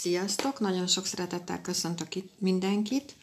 Sziasztok! 0.00 0.60
Nagyon 0.60 0.86
sok 0.86 1.06
szeretettel 1.06 1.60
köszöntök 1.60 2.14
itt 2.14 2.40
mindenkit. 2.40 3.16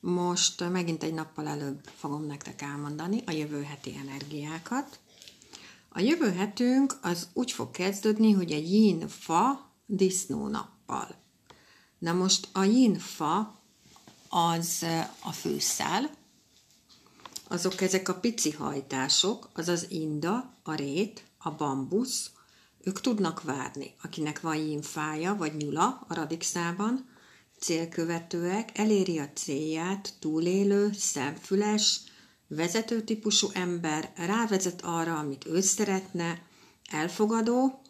Most 0.00 0.70
megint 0.70 1.02
egy 1.02 1.14
nappal 1.14 1.48
előbb 1.48 1.88
fogom 1.96 2.26
nektek 2.26 2.62
elmondani 2.62 3.22
a 3.26 3.30
jövő 3.30 3.62
heti 3.62 3.94
energiákat. 4.02 4.98
A 5.88 6.00
jövő 6.00 6.32
hetünk 6.32 6.98
az 7.02 7.28
úgy 7.32 7.52
fog 7.52 7.70
kezdődni, 7.70 8.32
hogy 8.32 8.52
egy 8.52 8.72
yin 8.72 9.08
fa 9.08 9.70
disznó 9.86 10.48
nappal. 10.48 11.08
Na 11.98 12.12
most 12.12 12.48
a 12.52 12.62
yin 12.64 12.98
fa 12.98 13.60
az 14.28 14.86
a 15.22 15.32
főszál, 15.32 16.10
azok 17.48 17.80
ezek 17.80 18.08
a 18.08 18.14
pici 18.14 18.50
hajtások, 18.50 19.50
az 19.54 19.68
az 19.68 19.86
inda, 19.88 20.54
a 20.62 20.74
rét, 20.74 21.24
a 21.38 21.50
bambusz, 21.50 22.30
ők 22.84 23.00
tudnak 23.00 23.42
várni, 23.42 23.94
akinek 24.02 24.40
van 24.40 24.56
jínfája 24.56 25.34
vagy 25.34 25.56
nyula 25.56 26.04
a 26.08 26.14
radikszában, 26.14 27.10
célkövetőek, 27.58 28.78
eléri 28.78 29.18
a 29.18 29.30
célját, 29.34 30.14
túlélő, 30.18 30.90
szemfüles, 30.92 32.00
vezetőtípusú 32.48 33.48
ember, 33.52 34.12
rávezet 34.16 34.82
arra, 34.84 35.18
amit 35.18 35.46
ő 35.46 35.60
szeretne, 35.60 36.42
elfogadó, 36.90 37.82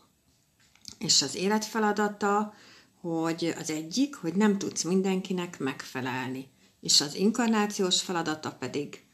és 0.99 1.23
az 1.23 1.35
életfeladata, 1.35 2.55
hogy 3.01 3.55
az 3.59 3.71
egyik, 3.71 4.15
hogy 4.15 4.35
nem 4.35 4.59
tudsz 4.59 4.83
mindenkinek 4.83 5.59
megfelelni, 5.59 6.49
és 6.81 7.01
az 7.01 7.15
inkarnációs 7.15 8.03
feladata 8.03 8.53
pedig 8.53 9.05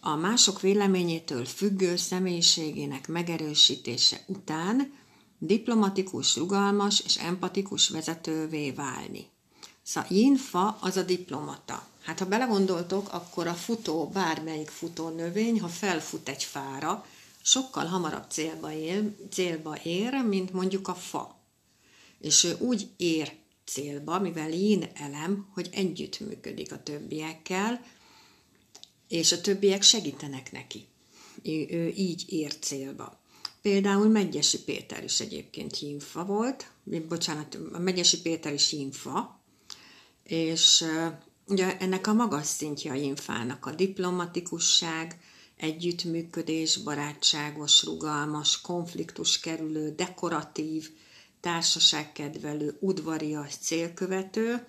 a 0.00 0.16
mások 0.16 0.60
véleményétől 0.60 1.44
függő 1.44 1.96
személyiségének 1.96 3.08
megerősítése 3.08 4.20
után 4.26 4.92
diplomatikus, 5.42 6.36
rugalmas 6.36 7.00
és 7.00 7.16
empatikus 7.16 7.88
vezetővé 7.88 8.70
válni. 8.70 9.26
Szóval 9.82 10.10
Yin-fa 10.10 10.78
az 10.80 10.96
a 10.96 11.02
diplomata. 11.02 11.86
Hát 12.02 12.18
ha 12.18 12.26
belegondoltok, 12.26 13.12
akkor 13.12 13.46
a 13.46 13.54
futó, 13.54 14.08
bármelyik 14.08 14.68
futó 14.68 15.08
növény, 15.08 15.60
ha 15.60 15.68
felfut 15.68 16.28
egy 16.28 16.44
fára, 16.44 17.06
sokkal 17.42 17.86
hamarabb 17.86 18.30
célba 18.30 18.72
ér, 18.72 19.14
célba 19.30 19.76
ér, 19.82 20.24
mint 20.24 20.52
mondjuk 20.52 20.88
a 20.88 20.94
fa. 20.94 21.38
És 22.20 22.44
ő 22.44 22.56
úgy 22.58 22.88
ér 22.96 23.32
célba, 23.64 24.20
mivel 24.20 24.50
yin 24.50 24.90
elem, 24.94 25.48
hogy 25.54 25.68
együttműködik 25.72 26.72
a 26.72 26.82
többiekkel, 26.82 27.84
és 29.08 29.32
a 29.32 29.40
többiek 29.40 29.82
segítenek 29.82 30.52
neki. 30.52 30.86
Ő 31.42 31.92
így 31.96 32.24
ér 32.28 32.58
célba. 32.58 33.19
Például 33.62 34.08
Megyesi 34.08 34.62
Péter 34.62 35.04
is 35.04 35.20
egyébként 35.20 35.76
hímfa 35.76 36.24
volt, 36.24 36.70
bocsánat, 37.08 37.58
Megyesi 37.78 38.20
Péter 38.20 38.52
is 38.52 38.68
hímfa, 38.70 39.40
és 40.22 40.84
ugye 41.46 41.78
ennek 41.78 42.06
a 42.06 42.12
magas 42.12 42.46
szintje 42.46 42.90
a 42.90 42.94
hímfának 42.94 43.66
a 43.66 43.74
diplomatikusság, 43.74 45.20
együttműködés, 45.56 46.76
barátságos, 46.76 47.84
rugalmas, 47.84 48.60
konfliktus 48.60 49.40
kerülő, 49.40 49.94
dekoratív, 49.94 50.90
társaságkedvelő, 51.40 52.76
udvarias, 52.80 53.54
célkövető, 53.56 54.66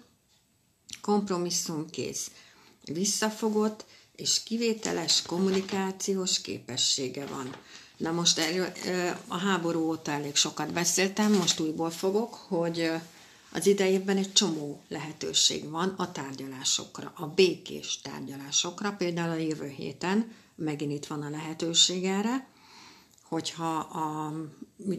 kompromisszumkész, 1.02 2.32
visszafogott 2.86 3.86
és 4.16 4.44
kivételes 4.44 5.22
kommunikációs 5.22 6.42
képessége 6.42 7.26
van. 7.26 7.56
Na 8.02 8.12
most 8.12 8.38
erről 8.38 8.72
a 9.28 9.38
háború 9.38 9.80
óta 9.80 10.12
elég 10.12 10.36
sokat 10.36 10.74
beszéltem, 10.74 11.34
most 11.34 11.60
újból 11.60 11.90
fogok, 11.90 12.34
hogy 12.34 12.92
az 13.52 13.68
idejében 13.68 14.18
egy 14.18 14.34
csomó 14.34 14.82
lehetőség 14.88 15.70
van 15.70 15.94
a 15.98 16.12
tárgyalásokra, 16.12 17.12
a 17.16 17.26
békés 17.26 18.02
tárgyalásokra, 18.02 18.92
például 18.92 19.30
a 19.30 19.36
jövő 19.36 19.68
héten 19.68 20.32
megint 20.56 20.92
itt 20.92 21.06
van 21.06 21.22
a 21.22 21.30
lehetőség 21.30 22.04
erre, 22.04 22.48
hogyha 23.24 23.78
a, 23.78 24.34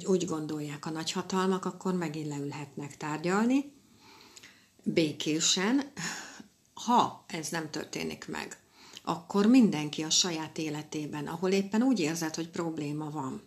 úgy, 0.07 0.25
gondolják 0.25 0.87
a 0.87 0.91
nagyhatalmak, 0.91 1.65
akkor 1.65 1.95
megint 1.95 2.29
leülhetnek 2.29 2.97
tárgyalni. 2.97 3.73
Békésen, 4.83 5.93
ha 6.75 7.25
ez 7.27 7.49
nem 7.49 7.71
történik 7.71 8.29
meg 8.29 8.57
akkor 9.03 9.47
mindenki 9.47 10.03
a 10.03 10.11
saját 10.11 10.59
életében, 10.59 11.27
ahol 11.27 11.51
éppen 11.51 11.83
úgy 11.83 12.01
érzed, 12.01 12.35
hogy 12.35 12.49
probléma 12.49 13.11
van, 13.11 13.43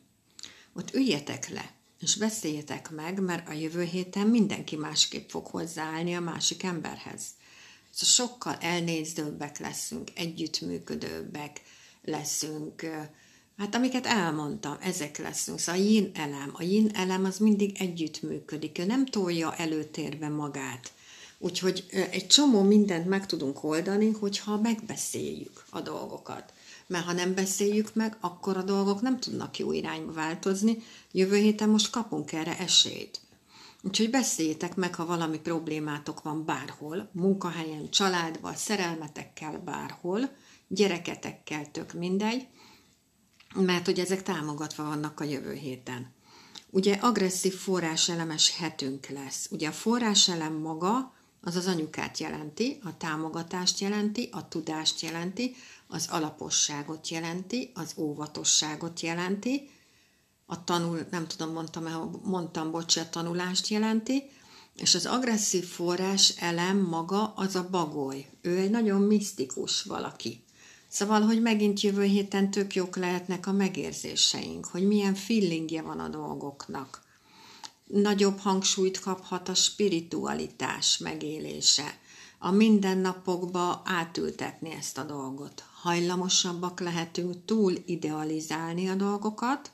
ott 0.74 0.94
üljetek 0.94 1.50
le, 1.50 1.74
és 2.00 2.16
beszéljetek 2.16 2.92
meg, 2.92 3.20
mert 3.20 3.50
a 3.50 3.54
jövő 3.54 3.84
héten 3.84 4.28
mindenki 4.28 4.76
másképp 4.76 5.30
fog 5.30 5.48
hozzáállni 5.48 6.16
a 6.16 6.20
másik 6.20 6.64
emberhez. 6.64 7.24
Szóval 7.92 8.28
sokkal 8.28 8.56
elnézőbbek 8.56 9.60
leszünk, 9.60 10.10
együttműködőbbek 10.16 11.62
leszünk, 12.02 12.86
hát 13.58 13.76
amiket 13.76 14.06
elmondtam, 14.06 14.78
ezek 14.82 15.18
leszünk. 15.18 15.60
Szóval 15.60 15.82
a 15.82 15.84
yin 15.84 16.12
elem, 16.14 16.52
a 16.54 16.64
yin 16.64 16.90
elem 16.94 17.26
az 17.26 17.38
mindig 17.38 17.82
együttműködik, 17.82 18.78
ő 18.78 18.86
nem 18.86 19.06
tolja 19.06 19.56
előtérbe 19.56 20.30
magát, 20.30 20.94
Úgyhogy 21.38 21.85
egy 22.12 22.28
csomó 22.28 22.62
mindent 22.62 23.07
meg 23.07 23.25
tudunk 23.25 23.63
oldani, 23.63 24.12
hogyha 24.12 24.62
megbeszéljük 24.62 25.66
a 25.69 25.81
dolgokat. 25.81 26.53
Mert 26.88 27.06
ha 27.06 27.13
nem 27.13 27.34
beszéljük 27.34 27.94
meg, 27.94 28.18
akkor 28.19 28.57
a 28.57 28.63
dolgok 28.63 29.01
nem 29.01 29.19
tudnak 29.19 29.57
jó 29.57 29.72
irányba 29.72 30.12
változni. 30.12 30.84
Jövő 31.12 31.35
héten 31.35 31.69
most 31.69 31.90
kapunk 31.90 32.31
erre 32.31 32.57
esélyt. 32.57 33.19
Úgyhogy 33.81 34.09
beszéljétek 34.09 34.75
meg, 34.75 34.96
ha 34.96 35.06
valami 35.06 35.40
problémátok 35.40 36.22
van 36.22 36.46
bárhol, 36.46 37.09
munkahelyen, 37.12 37.90
családban, 37.90 38.56
szerelmetekkel 38.56 39.62
bárhol, 39.66 40.29
gyereketekkel, 40.67 41.72
tök 41.72 41.94
mindegy, 41.94 42.47
mert 43.56 43.85
hogy 43.85 44.00
ezek 44.00 44.23
támogatva 44.23 44.84
vannak 44.84 45.19
a 45.19 45.23
jövő 45.23 45.53
héten. 45.53 46.13
Ugye 46.69 46.94
agresszív 46.94 47.53
forráselemes 47.53 48.57
hetünk 48.57 49.07
lesz. 49.07 49.47
Ugye 49.52 49.67
a 49.67 49.72
forráselem 49.72 50.53
maga 50.53 51.13
az 51.46 51.56
az 51.56 51.68
anyukát 51.68 52.18
jelenti, 52.18 52.80
a 52.84 52.98
támogatást 52.98 53.80
jelenti, 53.80 54.30
a 54.32 54.48
tudást 54.48 55.02
jelenti, 55.02 55.56
az 55.88 56.08
alaposságot 56.10 57.10
jelenti, 57.10 57.72
az 57.74 57.94
óvatosságot 57.98 59.00
jelenti, 59.00 59.70
a 60.46 60.64
tanul, 60.64 61.08
nem 61.12 61.28
tudom, 61.28 61.54
mondtam, 61.54 62.12
mondtam, 62.24 62.72
bocs, 62.72 62.98
a 62.98 63.10
tanulást 63.10 63.68
jelenti, 63.68 64.24
és 64.76 64.96
az 64.96 65.06
agresszív 65.06 65.66
forrás 65.66 66.30
elem 66.30 66.78
maga 66.78 67.34
az 67.36 67.56
a 67.56 67.70
bagoly. 67.70 68.26
Ő 68.42 68.58
egy 68.58 68.70
nagyon 68.70 69.02
misztikus 69.02 69.84
valaki. 69.84 70.44
Szóval, 70.88 71.22
hogy 71.22 71.42
megint 71.42 71.82
jövő 71.82 72.04
héten 72.04 72.52
tök 72.52 72.76
jók 72.76 72.96
lehetnek 72.96 73.48
a 73.48 73.52
megérzéseink, 73.52 74.66
hogy 74.66 74.88
milyen 74.88 75.16
feelingje 75.16 75.82
van 75.82 76.00
a 76.00 76.08
dolgoknak 76.08 77.05
nagyobb 77.85 78.38
hangsúlyt 78.38 79.00
kaphat 79.00 79.50
a 79.50 79.53
spiritualitás 79.53 80.97
megélése, 80.97 82.00
a 82.40 82.51
mindennapokba 82.51 83.81
átültetni 83.85 84.72
ezt 84.72 84.97
a 84.97 85.03
dolgot. 85.03 85.63
Hajlamosabbak 85.81 86.79
lehetünk 86.79 87.46
túl 87.46 87.73
idealizálni 87.85 88.90
a 88.90 88.96
dolgokat, 88.96 89.72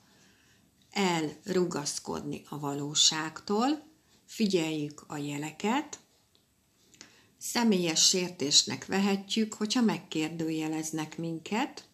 elrugaszkodni 0.91 2.41
a 2.49 2.59
valóságtól, 2.59 3.83
figyeljük 4.25 5.03
a 5.07 5.17
jeleket, 5.17 5.99
személyes 7.37 8.07
sértésnek 8.07 8.85
vehetjük, 8.85 9.53
hogyha 9.53 9.81
megkérdőjeleznek 9.81 11.17
minket, 11.17 11.85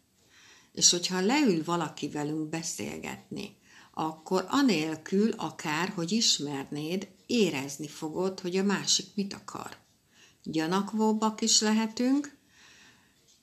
és 0.73 0.91
hogyha 0.91 1.19
leül 1.19 1.63
valaki 1.63 2.09
velünk 2.09 2.49
beszélgetni, 2.49 3.56
akkor 3.99 4.45
anélkül 4.49 5.31
akár, 5.37 5.89
hogy 5.95 6.11
ismernéd, 6.11 7.07
érezni 7.25 7.87
fogod, 7.87 8.39
hogy 8.39 8.55
a 8.55 8.63
másik 8.63 9.05
mit 9.13 9.33
akar. 9.33 9.77
Gyanakvóbbak 10.43 11.41
is 11.41 11.61
lehetünk, 11.61 12.35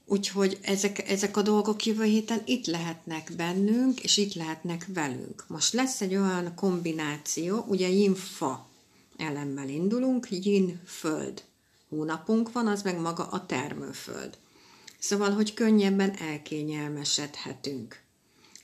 úgyhogy 0.06 0.58
ezek, 0.62 1.10
ezek 1.10 1.36
a 1.36 1.42
dolgok 1.42 1.84
jövő 1.84 2.04
héten 2.04 2.42
itt 2.44 2.66
lehetnek 2.66 3.32
bennünk, 3.36 4.00
és 4.00 4.16
itt 4.16 4.34
lehetnek 4.34 4.86
velünk. 4.94 5.44
Most 5.48 5.72
lesz 5.72 6.00
egy 6.00 6.14
olyan 6.14 6.54
kombináció, 6.54 7.64
ugye 7.68 7.88
yin-fa 7.88 8.68
elemmel 9.16 9.68
indulunk, 9.68 10.26
yin-föld 10.30 11.42
hónapunk 11.88 12.52
van, 12.52 12.66
az 12.66 12.82
meg 12.82 13.00
maga 13.00 13.24
a 13.26 13.46
termőföld. 13.46 14.38
Szóval, 14.98 15.30
hogy 15.30 15.54
könnyebben 15.54 16.16
elkényelmesedhetünk 16.16 18.03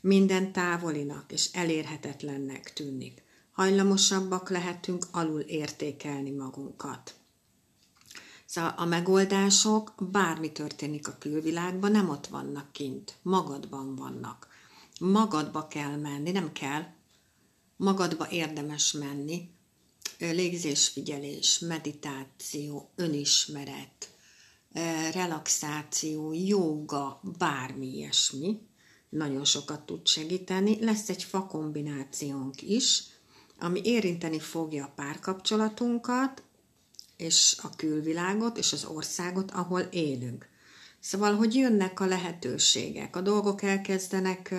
minden 0.00 0.52
távolinak 0.52 1.32
és 1.32 1.52
elérhetetlennek 1.52 2.72
tűnik. 2.72 3.22
Hajlamosabbak 3.52 4.50
lehetünk 4.50 5.06
alul 5.10 5.40
értékelni 5.40 6.30
magunkat. 6.30 7.14
Szóval 8.46 8.74
a 8.76 8.84
megoldások, 8.84 9.94
bármi 10.10 10.52
történik 10.52 11.08
a 11.08 11.16
külvilágban, 11.18 11.90
nem 11.90 12.08
ott 12.08 12.26
vannak 12.26 12.72
kint, 12.72 13.18
magadban 13.22 13.96
vannak. 13.96 14.48
Magadba 15.00 15.68
kell 15.68 15.96
menni, 15.96 16.30
nem 16.30 16.52
kell, 16.52 16.82
magadba 17.76 18.30
érdemes 18.30 18.92
menni, 18.92 19.50
légzésfigyelés, 20.18 21.58
meditáció, 21.58 22.90
önismeret, 22.96 24.10
relaxáció, 25.12 26.32
joga, 26.32 27.20
bármi 27.38 27.86
ilyesmi, 27.86 28.60
nagyon 29.10 29.44
sokat 29.44 29.80
tud 29.80 30.06
segíteni. 30.06 30.84
Lesz 30.84 31.08
egy 31.08 31.22
fa 31.22 31.46
kombinációnk 31.46 32.62
is, 32.62 33.02
ami 33.58 33.80
érinteni 33.84 34.38
fogja 34.38 34.84
a 34.84 34.92
párkapcsolatunkat, 34.94 36.42
és 37.16 37.56
a 37.62 37.76
külvilágot, 37.76 38.58
és 38.58 38.72
az 38.72 38.84
országot, 38.84 39.50
ahol 39.50 39.80
élünk. 39.80 40.48
Szóval, 41.00 41.34
hogy 41.34 41.54
jönnek 41.54 42.00
a 42.00 42.06
lehetőségek, 42.06 43.16
a 43.16 43.20
dolgok 43.20 43.62
elkezdenek 43.62 44.54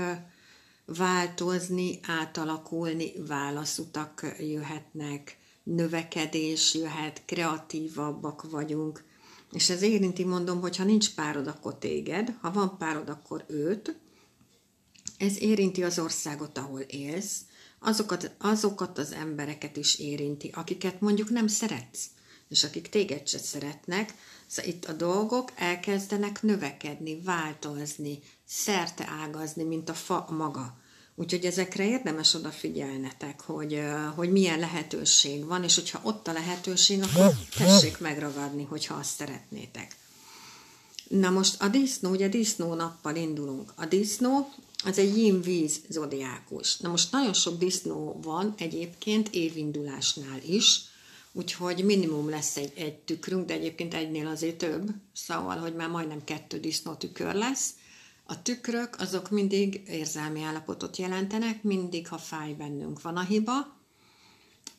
változni, 0.85 1.99
átalakulni, 2.07 3.11
válaszutak 3.27 4.35
jöhetnek, 4.39 5.37
növekedés 5.63 6.73
jöhet, 6.73 7.21
kreatívabbak 7.25 8.49
vagyunk, 8.49 9.03
és 9.51 9.69
ez 9.69 9.81
érinti, 9.81 10.23
mondom, 10.23 10.61
hogy 10.61 10.77
ha 10.77 10.83
nincs 10.83 11.15
párod, 11.15 11.47
akkor 11.47 11.77
téged, 11.77 12.35
ha 12.41 12.51
van 12.51 12.77
párod, 12.77 13.09
akkor 13.09 13.45
őt. 13.47 13.99
Ez 15.21 15.41
érinti 15.41 15.83
az 15.83 15.99
országot, 15.99 16.57
ahol 16.57 16.79
élsz, 16.79 17.37
azokat, 17.79 18.31
azokat 18.37 18.97
az 18.97 19.11
embereket 19.11 19.77
is 19.77 19.99
érinti, 19.99 20.51
akiket 20.53 21.01
mondjuk 21.01 21.29
nem 21.29 21.47
szeretsz, 21.47 22.05
és 22.49 22.63
akik 22.63 22.89
téged 22.89 23.27
se 23.27 23.37
szeretnek, 23.37 24.13
szóval 24.47 24.71
itt 24.71 24.85
a 24.85 24.93
dolgok 24.93 25.51
elkezdenek 25.55 26.41
növekedni, 26.41 27.21
változni, 27.21 28.19
szerte 28.45 29.07
ágazni, 29.23 29.63
mint 29.63 29.89
a 29.89 29.93
fa 29.93 30.27
maga. 30.29 30.79
Úgyhogy 31.15 31.45
ezekre 31.45 31.85
érdemes 31.85 32.33
odafigyelnetek, 32.33 33.41
hogy, 33.41 33.81
hogy 34.15 34.31
milyen 34.31 34.59
lehetőség 34.59 35.45
van, 35.45 35.63
és 35.63 35.75
hogyha 35.75 35.99
ott 36.03 36.27
a 36.27 36.33
lehetőség, 36.33 37.01
akkor 37.03 37.33
tessék 37.57 37.99
megragadni, 37.99 38.63
hogyha 38.63 38.95
azt 38.95 39.15
szeretnétek. 39.15 39.95
Na 41.07 41.29
most 41.29 41.61
a 41.61 41.67
disznó, 41.67 42.09
ugye 42.09 42.27
disznó 42.27 42.73
nappal 42.73 43.15
indulunk. 43.15 43.73
A 43.75 43.85
disznó 43.85 44.49
az 44.83 44.97
egy 44.97 45.17
yin 45.17 45.41
víz 45.41 45.81
zodiákus. 45.89 46.77
Na 46.77 46.89
most 46.89 47.11
nagyon 47.11 47.33
sok 47.33 47.57
disznó 47.57 48.19
van 48.21 48.53
egyébként 48.57 49.29
évindulásnál 49.29 50.39
is, 50.45 50.81
úgyhogy 51.31 51.83
minimum 51.83 52.29
lesz 52.29 52.57
egy, 52.57 52.71
egy 52.75 52.95
tükrünk, 52.95 53.45
de 53.45 53.53
egyébként 53.53 53.93
egynél 53.93 54.27
azért 54.27 54.57
több, 54.57 54.89
szóval, 55.13 55.57
hogy 55.57 55.75
már 55.75 55.89
majdnem 55.89 56.23
kettő 56.23 56.59
disznó 56.59 56.93
tükör 56.93 57.33
lesz. 57.33 57.69
A 58.25 58.41
tükrök 58.41 58.95
azok 58.99 59.29
mindig 59.29 59.81
érzelmi 59.87 60.41
állapotot 60.41 60.97
jelentenek, 60.97 61.63
mindig, 61.63 62.07
ha 62.07 62.17
fáj 62.17 62.53
bennünk 62.53 63.01
van 63.01 63.17
a 63.17 63.23
hiba, 63.23 63.79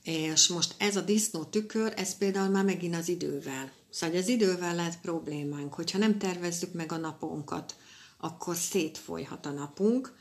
és 0.02 0.48
most 0.48 0.74
ez 0.78 0.96
a 0.96 1.00
disznó 1.00 1.44
tükör, 1.44 1.92
ez 1.96 2.16
például 2.16 2.48
már 2.48 2.64
megint 2.64 2.94
az 2.94 3.08
idővel. 3.08 3.72
Szóval 3.90 4.16
az 4.16 4.28
idővel 4.28 4.74
lehet 4.74 5.00
problémánk, 5.00 5.74
hogyha 5.74 5.98
nem 5.98 6.18
tervezzük 6.18 6.72
meg 6.72 6.92
a 6.92 6.96
napunkat, 6.96 7.76
akkor 8.24 8.56
szétfolyhat 8.56 9.46
a 9.46 9.50
napunk. 9.50 10.16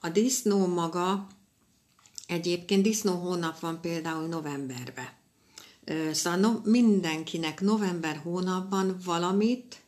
A 0.00 0.08
disznó 0.08 0.66
maga, 0.66 1.26
egyébként 2.26 2.82
disznó 2.82 3.14
hónap 3.14 3.58
van 3.58 3.80
például 3.80 4.26
novemberben. 4.26 5.08
Szóval 6.12 6.38
no, 6.38 6.60
mindenkinek 6.64 7.60
november 7.60 8.16
hónapban 8.16 8.96
valamit 9.04 9.82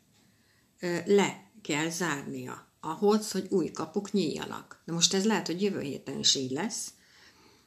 le 1.06 1.50
kell 1.62 1.90
zárnia 1.90 2.68
ahhoz, 2.80 3.30
hogy 3.30 3.46
új 3.50 3.70
kapuk 3.70 4.12
nyíljanak. 4.12 4.82
De 4.84 4.92
most 4.92 5.14
ez 5.14 5.24
lehet, 5.24 5.46
hogy 5.46 5.62
jövő 5.62 5.80
héten 5.80 6.18
is 6.18 6.34
így 6.34 6.50
lesz, 6.50 6.92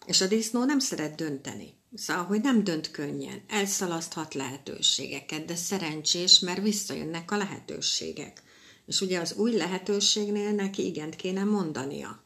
és 0.06 0.22
a 0.22 0.28
disznó 0.28 0.64
nem 0.64 0.80
szeret 0.80 1.16
dönteni. 1.16 1.74
Szóval, 1.96 2.24
hogy 2.24 2.42
nem 2.42 2.64
dönt 2.64 2.92
könnyen, 2.92 3.42
elszalaszthat 3.48 4.34
lehetőségeket, 4.34 5.46
de 5.46 5.56
szerencsés, 5.56 6.40
mert 6.40 6.62
visszajönnek 6.62 7.32
a 7.32 7.38
lehetőségek. 7.38 8.44
És 8.88 9.02
ugye 9.02 9.20
az 9.20 9.34
új 9.34 9.52
lehetőségnél 9.56 10.52
neki 10.52 10.86
igent 10.86 11.16
kéne 11.16 11.44
mondania. 11.44 12.24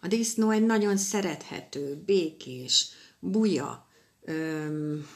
A 0.00 0.06
disznó 0.06 0.50
egy 0.50 0.66
nagyon 0.66 0.96
szerethető, 0.96 2.02
békés, 2.06 2.88
buja, 3.18 3.88
öm, 4.24 5.06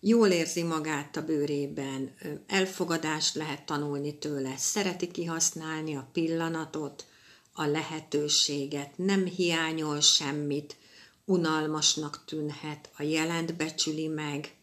jól 0.00 0.28
érzi 0.28 0.62
magát 0.62 1.16
a 1.16 1.24
bőrében, 1.24 2.14
elfogadást 2.46 3.34
lehet 3.34 3.66
tanulni 3.66 4.18
tőle, 4.18 4.56
szereti 4.56 5.10
kihasználni 5.10 5.96
a 5.96 6.08
pillanatot, 6.12 7.06
a 7.52 7.64
lehetőséget, 7.64 8.98
nem 8.98 9.24
hiányol 9.24 10.00
semmit, 10.00 10.76
unalmasnak 11.24 12.24
tűnhet, 12.26 12.90
a 12.96 13.02
jelent 13.02 13.56
becsüli 13.56 14.06
meg, 14.06 14.54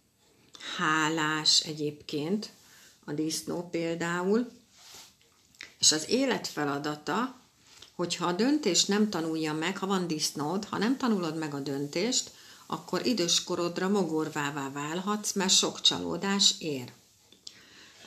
hálás 0.78 1.60
egyébként, 1.60 2.54
a 3.06 3.12
disznó 3.12 3.70
például, 3.70 4.52
és 5.80 5.92
az 5.92 6.10
élet 6.10 6.48
feladata, 6.48 7.36
hogyha 7.96 8.26
a 8.26 8.32
döntést 8.32 8.88
nem 8.88 9.10
tanulja 9.10 9.54
meg, 9.54 9.78
ha 9.78 9.88
van 9.88 10.08
disznód, 10.08 10.66
ha 10.66 10.78
nem 10.78 10.98
tanulod 10.98 11.38
meg 11.38 11.54
a 11.54 11.60
döntést, 11.60 12.32
akkor 12.68 13.06
időskorodra 13.06 13.90
mogorvává 13.90 14.72
válhatsz, 14.72 15.32
mert 15.32 15.54
sok 15.54 15.82
csalódás 15.82 16.56
ér. 16.60 16.92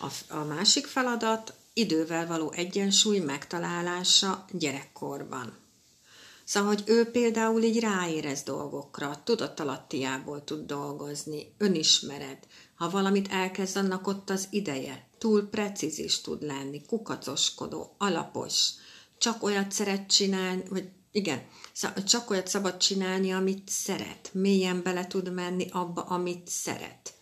A, 0.00 0.34
a 0.34 0.44
másik 0.44 0.86
feladat 0.86 1.54
idővel 1.72 2.26
való 2.26 2.52
egyensúly 2.52 3.18
megtalálása 3.18 4.44
gyerekkorban. 4.50 5.56
Szóval, 6.44 6.74
hogy 6.74 6.82
ő 6.86 7.10
például 7.10 7.62
így 7.62 7.80
ráérez 7.80 8.42
dolgokra, 8.42 9.22
tudatalattiából 9.24 10.44
tud 10.44 10.66
dolgozni, 10.66 11.54
önismeret. 11.58 12.46
Ha 12.74 12.90
valamit 12.90 13.28
elkezd, 13.30 13.76
annak 13.76 14.06
ott 14.06 14.30
az 14.30 14.46
ideje. 14.50 15.06
Túl 15.18 15.48
precíz 15.48 15.98
is 15.98 16.20
tud 16.20 16.42
lenni, 16.42 16.82
kukacoskodó, 16.86 17.94
alapos. 17.98 18.70
Csak 19.18 19.42
olyat 19.42 19.72
szeret 19.72 20.06
csinálni, 20.06 20.62
vagy 20.68 20.88
igen, 21.12 21.42
csak 22.06 22.30
olyat 22.30 22.48
szabad 22.48 22.76
csinálni, 22.76 23.32
amit 23.32 23.68
szeret. 23.68 24.30
Mélyen 24.32 24.82
bele 24.82 25.06
tud 25.06 25.32
menni 25.32 25.66
abba, 25.70 26.02
amit 26.02 26.48
szeret. 26.48 27.14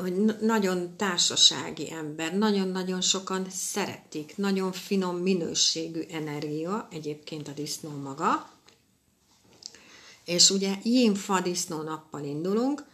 Hogy 0.00 0.14
nagyon 0.40 0.96
társasági 0.96 1.92
ember, 1.92 2.38
nagyon-nagyon 2.38 3.00
sokan 3.00 3.46
szeretik, 3.50 4.36
nagyon 4.36 4.72
finom 4.72 5.16
minőségű 5.16 6.00
energia, 6.00 6.88
egyébként 6.90 7.48
a 7.48 7.52
disznó 7.52 7.90
maga. 7.90 8.50
És 10.24 10.50
ugye 10.50 10.76
fa 11.14 11.40
disznó 11.40 11.82
nappal 11.82 12.24
indulunk, 12.24 12.84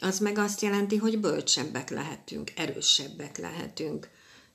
az 0.00 0.18
meg 0.18 0.38
azt 0.38 0.60
jelenti, 0.60 0.96
hogy 0.96 1.20
bölcsebbek 1.20 1.90
lehetünk, 1.90 2.52
erősebbek 2.56 3.38
lehetünk, 3.38 4.08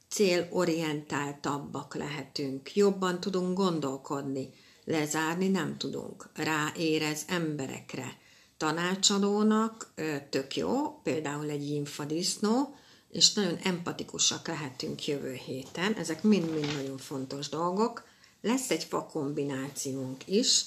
célorientáltabbak 0.09 1.95
lehetünk, 1.95 2.75
jobban 2.75 3.19
tudunk 3.19 3.57
gondolkodni, 3.57 4.49
lezárni 4.83 5.47
nem 5.47 5.77
tudunk. 5.77 6.29
Ráérez 6.33 7.23
emberekre. 7.27 8.17
Tanácsadónak 8.57 9.93
tök 10.29 10.55
jó, 10.55 10.99
például 11.03 11.49
egy 11.49 11.69
infadisznó, 11.69 12.75
és 13.11 13.33
nagyon 13.33 13.57
empatikusak 13.63 14.47
lehetünk 14.47 15.07
jövő 15.07 15.33
héten. 15.33 15.93
Ezek 15.93 16.23
mind-mind 16.23 16.73
nagyon 16.73 16.97
fontos 16.97 17.49
dolgok. 17.49 18.03
Lesz 18.41 18.69
egy 18.69 18.83
fa 18.83 19.05
kombinációnk 19.05 20.27
is. 20.27 20.65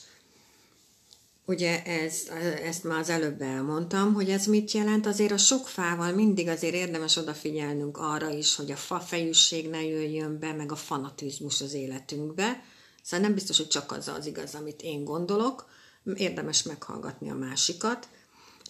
Ugye 1.48 1.82
ez, 1.82 2.22
ezt 2.64 2.84
már 2.84 2.98
az 2.98 3.08
előbb 3.08 3.40
elmondtam, 3.42 4.14
hogy 4.14 4.30
ez 4.30 4.46
mit 4.46 4.72
jelent. 4.72 5.06
Azért 5.06 5.32
a 5.32 5.36
sok 5.36 5.68
fával 5.68 6.12
mindig 6.12 6.48
azért 6.48 6.74
érdemes 6.74 7.16
odafigyelnünk 7.16 7.96
arra 7.96 8.30
is, 8.30 8.56
hogy 8.56 8.70
a 8.70 8.76
fa 8.76 9.00
fejűség 9.00 9.68
ne 9.68 9.84
jöjjön 9.84 10.38
be, 10.38 10.52
meg 10.52 10.72
a 10.72 10.76
fanatizmus 10.76 11.60
az 11.60 11.72
életünkbe 11.72 12.62
Szóval 13.08 13.26
nem 13.26 13.34
biztos, 13.34 13.56
hogy 13.56 13.68
csak 13.68 13.92
az 13.92 14.08
az 14.08 14.26
igaz, 14.26 14.54
amit 14.54 14.82
én 14.82 15.04
gondolok, 15.04 15.66
érdemes 16.14 16.62
meghallgatni 16.62 17.30
a 17.30 17.34
másikat. 17.34 18.08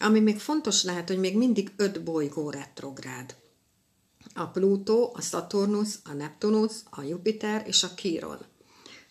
Ami 0.01 0.21
még 0.21 0.39
fontos 0.39 0.83
lehet, 0.83 1.09
hogy 1.09 1.19
még 1.19 1.37
mindig 1.37 1.73
öt 1.77 2.03
bolygó 2.03 2.51
retrográd. 2.51 3.37
A 4.35 4.47
Plutó, 4.47 5.13
a 5.15 5.21
Saturnus, 5.21 5.95
a 6.05 6.13
Neptunus, 6.13 6.73
a 6.91 7.03
Jupiter 7.03 7.65
és 7.67 7.83
a 7.83 7.95
Chiron. 7.95 8.39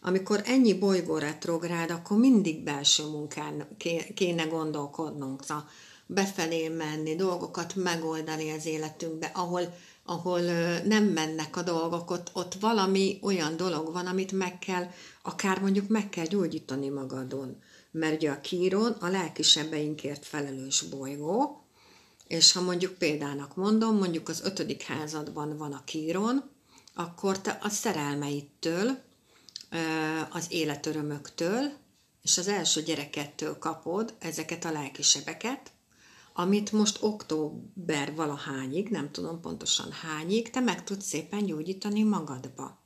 Amikor 0.07 0.41
ennyi 0.45 0.73
bolygó 0.73 1.17
retrográd, 1.17 1.91
akkor 1.91 2.17
mindig 2.17 2.63
belső 2.63 3.03
munkán 3.03 3.67
kéne 4.15 4.43
gondolkodnunk, 4.43 5.43
szóval 5.43 5.69
befelé 6.05 6.67
menni, 6.67 7.15
dolgokat 7.15 7.75
megoldani 7.75 8.51
az 8.51 8.65
életünkbe, 8.65 9.31
ahol 9.33 9.73
ahol 10.05 10.41
nem 10.83 11.03
mennek 11.03 11.57
a 11.57 11.61
dolgok, 11.61 12.11
ott, 12.11 12.29
ott 12.33 12.53
valami 12.53 13.19
olyan 13.21 13.57
dolog 13.57 13.93
van, 13.93 14.05
amit 14.05 14.31
meg 14.31 14.59
kell, 14.59 14.87
akár 15.21 15.59
mondjuk 15.61 15.87
meg 15.87 16.09
kell 16.09 16.25
gyógyítani 16.25 16.89
magadon. 16.89 17.57
Mert 17.91 18.15
ugye 18.15 18.31
a 18.31 18.41
kíron 18.41 18.91
a 18.91 19.07
lelkisebeinkért 19.07 20.25
felelős 20.25 20.81
bolygó, 20.81 21.63
és 22.27 22.51
ha 22.51 22.61
mondjuk 22.61 22.93
példának 22.93 23.55
mondom, 23.55 23.97
mondjuk 23.97 24.29
az 24.29 24.41
ötödik 24.43 24.81
házadban 24.81 25.57
van 25.57 25.71
a 25.71 25.83
kíron, 25.83 26.49
akkor 26.95 27.41
te 27.41 27.59
a 27.61 27.69
szerelmeittől, 27.69 29.05
az 30.29 30.45
életörömöktől, 30.49 31.71
és 32.21 32.37
az 32.37 32.47
első 32.47 32.81
gyerekettől 32.81 33.57
kapod 33.57 34.15
ezeket 34.19 34.65
a 34.65 34.71
lelkisebeket, 34.71 35.71
amit 36.33 36.71
most 36.71 36.97
október 37.01 38.15
valahányig, 38.15 38.89
nem 38.89 39.11
tudom 39.11 39.41
pontosan 39.41 39.91
hányig, 39.91 40.49
te 40.49 40.59
meg 40.59 40.83
tudsz 40.83 41.05
szépen 41.05 41.45
gyógyítani 41.45 42.03
magadba. 42.03 42.81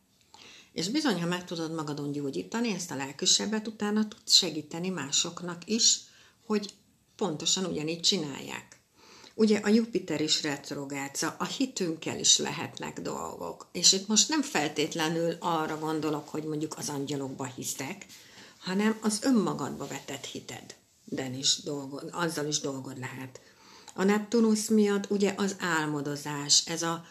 És 0.74 0.90
bizony, 0.90 1.22
ha 1.22 1.28
meg 1.28 1.46
tudod 1.46 1.74
magadon 1.74 2.12
gyógyítani 2.12 2.74
ezt 2.74 2.92
a 2.92 2.96
lelkisebet, 2.96 3.68
utána 3.68 4.08
tudsz 4.08 4.34
segíteni 4.34 4.90
másoknak 4.90 5.62
is, 5.66 6.00
hogy 6.46 6.74
pontosan 7.16 7.66
ugyanígy 7.66 8.00
csinálják. 8.00 8.81
Ugye 9.34 9.60
a 9.64 9.68
Jupiter 9.68 10.22
is 10.22 10.44
retrográcia, 10.44 11.36
a 11.40 11.46
hitünkkel 11.46 12.20
is 12.20 12.38
lehetnek 12.38 13.02
dolgok. 13.02 13.68
És 13.72 13.92
itt 13.92 14.08
most 14.08 14.30
nem 14.30 14.42
feltétlenül 14.42 15.36
arra 15.40 15.80
gondolok, 15.80 16.30
hogy 16.30 16.44
mondjuk 16.44 16.78
az 16.78 16.90
angyalokba 16.90 17.46
hiszek, 17.46 18.06
hanem 18.60 18.98
az 19.02 19.20
önmagadba 19.24 19.88
vetett 19.88 20.26
hited. 20.26 20.76
De 21.06 21.30
is 21.38 21.62
dolgod, 21.64 22.10
azzal 22.12 22.46
is 22.46 22.60
dolgod 22.60 23.00
lehet. 23.00 23.42
A 23.94 24.04
Neptunusz 24.04 24.68
miatt 24.68 25.12
ugye 25.12 25.34
az 25.38 25.56
álmodozás, 25.60 26.64
ez 26.66 26.82
a, 26.82 27.06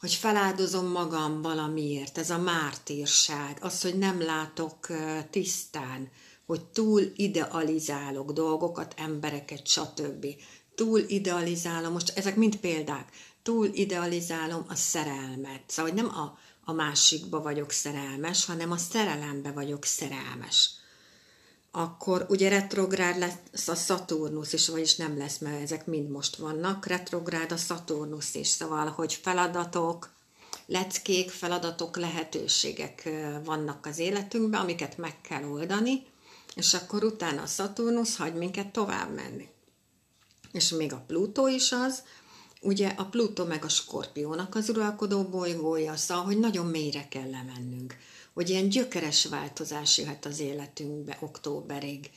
hogy 0.00 0.12
feláldozom 0.12 0.86
magam 0.86 1.42
valamiért, 1.42 2.18
ez 2.18 2.30
a 2.30 2.38
mártírság, 2.38 3.58
az, 3.60 3.82
hogy 3.82 3.98
nem 3.98 4.22
látok 4.22 4.86
tisztán, 5.30 6.10
hogy 6.46 6.64
túl 6.64 7.12
idealizálok 7.16 8.32
dolgokat, 8.32 8.94
embereket, 8.96 9.66
stb. 9.66 10.26
Túl 10.74 10.98
idealizálom, 10.98 11.92
most 11.92 12.12
ezek 12.18 12.36
mind 12.36 12.56
példák, 12.56 13.08
túl 13.42 13.66
idealizálom 13.72 14.64
a 14.68 14.74
szerelmet. 14.74 15.60
Szóval, 15.66 15.92
hogy 15.92 16.02
nem 16.02 16.14
a, 16.14 16.38
a 16.64 16.72
másikba 16.72 17.42
vagyok 17.42 17.70
szerelmes, 17.70 18.44
hanem 18.44 18.70
a 18.70 18.76
szerelembe 18.76 19.50
vagyok 19.50 19.84
szerelmes. 19.84 20.70
Akkor 21.70 22.26
ugye 22.28 22.48
retrográd 22.48 23.18
lesz 23.18 23.68
a 23.68 23.74
Szaturnusz 23.74 24.52
is, 24.52 24.68
vagyis 24.68 24.96
nem 24.96 25.18
lesz, 25.18 25.38
mert 25.38 25.62
ezek 25.62 25.86
mind 25.86 26.10
most 26.10 26.36
vannak. 26.36 26.86
Retrográd 26.86 27.52
a 27.52 27.56
Szaturnusz 27.56 28.34
is, 28.34 28.48
szóval, 28.48 28.88
hogy 28.88 29.14
feladatok, 29.14 30.10
leckék, 30.66 31.30
feladatok, 31.30 31.96
lehetőségek 31.96 33.08
vannak 33.44 33.86
az 33.86 33.98
életünkben, 33.98 34.60
amiket 34.60 34.98
meg 34.98 35.20
kell 35.20 35.44
oldani, 35.44 36.06
és 36.54 36.74
akkor 36.74 37.04
utána 37.04 37.42
a 37.42 37.46
Szaturnusz 37.46 38.16
hagy 38.16 38.34
minket 38.34 38.68
tovább 38.68 39.14
menni. 39.14 39.48
És 40.54 40.68
még 40.68 40.92
a 40.92 41.04
Plutó 41.06 41.46
is 41.48 41.72
az, 41.72 42.02
ugye 42.60 42.88
a 42.88 43.04
Plutó 43.04 43.44
meg 43.44 43.64
a 43.64 43.68
Skorpiónak 43.68 44.54
az 44.54 44.68
uralkodó 44.68 45.22
bolygója, 45.22 45.96
szóval, 45.96 46.24
hogy 46.24 46.38
nagyon 46.38 46.66
mélyre 46.66 47.08
kell 47.08 47.30
lemennünk, 47.30 47.96
hogy 48.32 48.50
ilyen 48.50 48.68
gyökeres 48.68 49.24
változás 49.24 49.98
jöhet 49.98 50.24
az 50.24 50.40
életünkbe 50.40 51.18
októberig. 51.20 52.10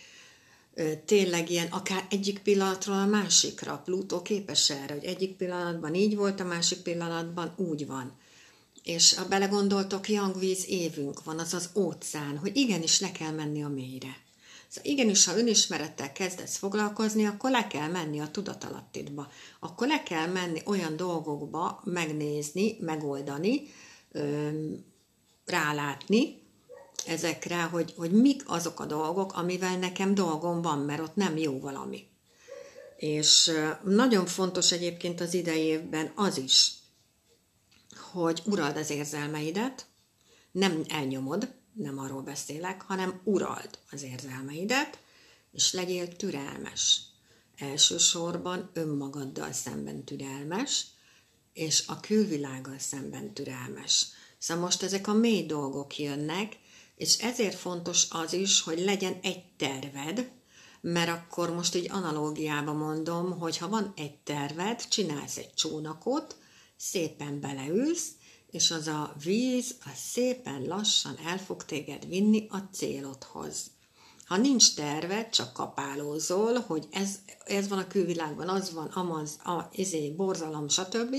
Tényleg 1.06 1.50
ilyen, 1.50 1.68
akár 1.68 2.06
egyik 2.10 2.40
pillanatról 2.40 2.96
a 2.96 3.06
másikra. 3.06 3.74
A 3.74 3.78
Plutó 3.78 4.22
képes 4.22 4.70
erre, 4.70 4.94
hogy 4.94 5.06
egyik 5.06 5.36
pillanatban 5.36 5.96
így 5.96 6.16
volt, 6.16 6.40
a 6.40 6.46
másik 6.46 6.80
pillanatban 6.80 7.54
úgy 7.56 7.88
van. 7.88 8.18
És 8.84 9.14
ha 9.14 9.28
belegondoltok, 9.28 10.10
Yangvíz 10.10 10.66
évünk 10.68 11.24
van, 11.24 11.40
az 11.40 11.54
az 11.54 11.70
óceán, 11.76 12.38
hogy 12.38 12.56
igenis 12.56 13.00
le 13.00 13.12
kell 13.12 13.32
menni 13.32 13.64
a 13.64 13.68
mélyre. 13.68 14.26
Szóval 14.68 14.92
igenis, 14.92 15.26
ha 15.26 15.38
önismerettel 15.38 16.12
kezdesz 16.12 16.58
foglalkozni, 16.58 17.26
akkor 17.26 17.52
le 17.52 17.68
kell 17.68 17.88
menni 17.88 18.20
a 18.20 18.32
tudatalattidba. 18.32 19.32
Akkor 19.60 19.88
le 19.88 20.04
kell 20.04 20.28
menni 20.28 20.62
olyan 20.66 20.96
dolgokba, 20.96 21.82
megnézni, 21.84 22.78
megoldani, 22.80 23.62
rálátni 25.46 26.42
ezekre, 27.06 27.62
hogy, 27.62 27.94
hogy 27.98 28.12
mik 28.12 28.44
azok 28.46 28.80
a 28.80 28.86
dolgok, 28.86 29.34
amivel 29.34 29.78
nekem 29.78 30.14
dolgom 30.14 30.62
van, 30.62 30.80
mert 30.80 31.02
ott 31.02 31.16
nem 31.16 31.38
jó 31.38 31.60
valami. 31.60 32.08
És 32.98 33.52
nagyon 33.84 34.26
fontos 34.26 34.72
egyébként 34.72 35.22
az 35.22 35.34
idejében 35.34 36.12
az 36.16 36.38
is, 36.38 36.72
hogy 38.12 38.42
urald 38.46 38.78
az 38.78 38.90
érzelmeidet, 38.90 39.86
nem 40.52 40.84
elnyomod, 40.90 41.56
nem 41.78 42.00
arról 42.00 42.22
beszélek, 42.22 42.82
hanem 42.82 43.22
urald 43.24 43.80
az 43.92 44.04
érzelmeidet, 44.04 45.00
és 45.52 45.74
legyél 45.74 46.16
türelmes. 46.16 47.02
Elsősorban 47.58 48.70
önmagaddal 48.74 49.52
szemben 49.52 50.04
türelmes, 50.04 50.86
és 51.54 51.84
a 51.88 52.00
külvilággal 52.00 52.80
szemben 52.80 53.34
türelmes. 53.34 54.08
Szóval 54.38 54.64
most 54.64 54.84
ezek 54.84 55.08
a 55.08 55.14
mély 55.14 55.46
dolgok 55.46 55.98
jönnek, 55.98 56.58
és 56.96 57.18
ezért 57.18 57.58
fontos 57.58 58.08
az 58.10 58.34
is, 58.34 58.62
hogy 58.62 58.80
legyen 58.80 59.20
egy 59.22 59.44
terved, 59.58 60.32
mert 60.82 61.10
akkor 61.10 61.54
most 61.54 61.76
így 61.76 61.92
analógiába 61.92 62.74
mondom, 62.74 63.40
hogy 63.40 63.58
ha 63.58 63.70
van 63.70 63.94
egy 63.96 64.18
terved, 64.18 64.88
csinálsz 64.88 65.38
egy 65.38 65.54
csónakot, 65.54 66.38
szépen 66.78 67.40
beleülsz, 67.40 68.08
és 68.52 68.72
az 68.72 68.88
a 68.88 69.16
víz 69.24 69.76
az 69.86 70.00
szépen 70.00 70.66
lassan 70.66 71.18
el 71.26 71.38
fog 71.38 71.66
téged 71.66 72.08
vinni 72.08 72.48
a 72.50 72.58
célodhoz. 72.72 73.72
Ha 74.26 74.38
nincs 74.38 74.76
terved, 74.76 75.30
csak 75.30 75.54
kapálózol, 75.54 76.60
hogy 76.60 76.88
ez, 76.92 77.20
ez 77.46 77.68
van 77.68 77.80
a 77.80 77.88
külvilágban, 77.88 78.50
az 78.50 78.74
van, 78.74 78.88
amaz, 78.88 79.38
a, 79.44 79.70
izé, 79.72 80.10
borzalom, 80.10 80.68
stb., 80.68 81.16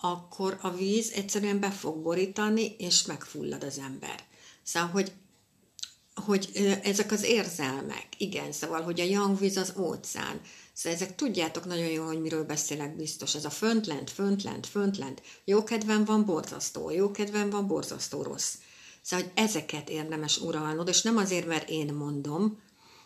akkor 0.00 0.58
a 0.62 0.70
víz 0.70 1.10
egyszerűen 1.10 1.60
be 1.60 1.70
fog 1.70 2.02
borítani, 2.02 2.74
és 2.78 3.04
megfullad 3.04 3.64
az 3.64 3.78
ember. 3.78 4.24
Szóval, 4.62 4.88
hogy 4.88 5.12
hogy 6.14 6.78
ezek 6.82 7.12
az 7.12 7.22
érzelmek, 7.22 8.06
igen, 8.18 8.52
szóval, 8.52 8.82
hogy 8.82 9.00
a 9.00 9.04
young 9.04 9.38
víz 9.38 9.56
az 9.56 9.72
óceán, 9.76 10.40
Szóval 10.72 10.98
ezek 10.98 11.14
tudjátok 11.14 11.64
nagyon 11.64 11.86
jó, 11.86 12.04
hogy 12.04 12.20
miről 12.20 12.44
beszélek 12.44 12.96
biztos. 12.96 13.34
Ez 13.34 13.44
a 13.44 13.50
föntlent, 13.50 14.10
föntlent, 14.10 14.66
föntlent. 14.66 15.22
Jó 15.44 15.64
kedvem 15.64 16.04
van 16.04 16.24
borzasztó, 16.24 16.90
jó 16.90 17.10
kedvem 17.10 17.50
van 17.50 17.66
borzasztó 17.66 18.22
rossz. 18.22 18.54
Szóval, 19.02 19.24
hogy 19.26 19.44
ezeket 19.44 19.88
érdemes 19.88 20.38
uralnod, 20.38 20.88
és 20.88 21.02
nem 21.02 21.16
azért, 21.16 21.46
mert 21.46 21.68
én 21.68 21.94
mondom, 21.94 22.60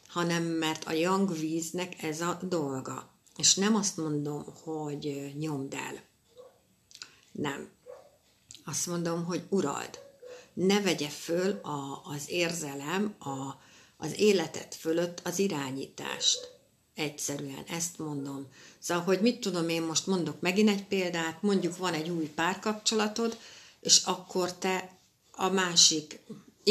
hanem 0.08 0.42
mert 0.42 0.84
a 0.84 0.92
young 0.92 1.38
víznek 1.38 2.02
ez 2.02 2.20
a 2.20 2.38
dolga. 2.42 3.10
És 3.36 3.54
nem 3.54 3.74
azt 3.74 3.96
mondom, 3.96 4.44
hogy 4.64 5.32
nyomd 5.38 5.74
el. 5.74 6.02
Nem. 7.32 7.68
Azt 8.64 8.86
mondom, 8.86 9.24
hogy 9.24 9.42
urald. 9.48 9.98
Ne 10.56 10.80
vegye 10.80 11.08
föl 11.08 11.50
a, 11.62 12.02
az 12.04 12.24
érzelem, 12.28 13.14
a, 13.18 13.60
az 13.96 14.18
életet 14.18 14.74
fölött 14.74 15.20
az 15.24 15.38
irányítást. 15.38 16.54
Egyszerűen, 16.94 17.64
ezt 17.68 17.98
mondom. 17.98 18.46
Szóval, 18.78 19.04
hogy 19.04 19.20
mit 19.20 19.40
tudom 19.40 19.68
én, 19.68 19.82
most 19.82 20.06
mondok 20.06 20.40
megint 20.40 20.68
egy 20.68 20.84
példát, 20.84 21.42
mondjuk 21.42 21.76
van 21.76 21.94
egy 21.94 22.08
új 22.08 22.28
párkapcsolatod, 22.28 23.38
és 23.80 24.02
akkor 24.04 24.54
te 24.54 24.98
a 25.32 25.48
másik 25.48 26.20